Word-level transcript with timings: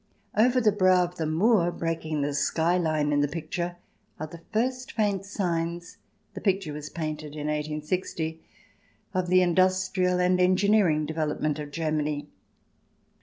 Over 0.35 0.59
the 0.59 0.71
brow 0.71 1.03
of 1.03 1.17
the 1.17 1.27
moor, 1.27 1.71
breaking 1.71 2.23
the 2.23 2.33
skyline 2.33 3.11
in 3.13 3.19
the 3.19 3.27
picture, 3.27 3.75
are 4.19 4.25
the 4.25 4.41
first 4.51 4.93
faint 4.93 5.25
signs— 5.25 5.97
the 6.33 6.41
picture 6.41 6.73
was 6.73 6.89
painted 6.89 7.35
in 7.35 7.45
i860— 7.45 8.39
of 9.13 9.27
the 9.27 9.43
industrial 9.43 10.19
and 10.19 10.41
engineering 10.41 11.05
development 11.05 11.59
of 11.59 11.69
Germany. 11.69 12.29